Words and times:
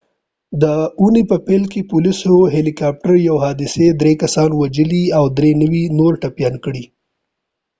ددی 0.61 0.81
اوونی 0.97 1.23
په 1.31 1.37
پیل 1.47 1.63
کی 1.71 1.81
د 1.83 1.87
پولیسود 1.91 2.51
هیلی 2.55 2.73
کاپتر 2.79 3.11
یوی 3.27 3.41
حادثی 3.45 3.85
د 3.89 3.95
دری 4.01 4.13
کسان 4.21 4.49
وژلی 4.61 5.03
او 5.17 5.23
دری 5.37 5.51
نور 5.97 6.13
ټپیان 6.21 6.55
کړی 6.65 6.83
وه 6.87 6.91